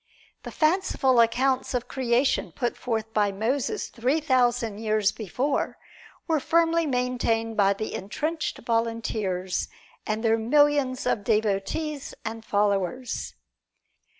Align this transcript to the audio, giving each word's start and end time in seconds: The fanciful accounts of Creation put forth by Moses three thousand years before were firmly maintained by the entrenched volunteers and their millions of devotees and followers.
The 0.41 0.51
fanciful 0.51 1.19
accounts 1.19 1.75
of 1.75 1.87
Creation 1.87 2.51
put 2.53 2.75
forth 2.75 3.13
by 3.13 3.31
Moses 3.31 3.87
three 3.89 4.19
thousand 4.19 4.79
years 4.79 5.11
before 5.11 5.77
were 6.27 6.39
firmly 6.39 6.87
maintained 6.87 7.55
by 7.55 7.73
the 7.73 7.93
entrenched 7.93 8.57
volunteers 8.65 9.67
and 10.07 10.23
their 10.23 10.39
millions 10.39 11.05
of 11.05 11.23
devotees 11.23 12.15
and 12.25 12.43
followers. 12.43 13.35